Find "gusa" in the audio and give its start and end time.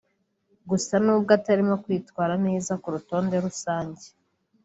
0.69-0.93